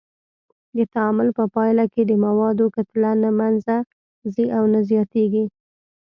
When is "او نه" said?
4.57-4.79